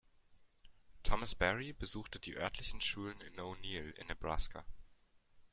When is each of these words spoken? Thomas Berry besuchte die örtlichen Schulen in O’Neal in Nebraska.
Thomas 1.03 1.35
Berry 1.35 1.73
besuchte 1.73 2.19
die 2.19 2.35
örtlichen 2.35 2.81
Schulen 2.81 3.21
in 3.21 3.39
O’Neal 3.39 3.91
in 3.97 4.07
Nebraska. 4.07 4.65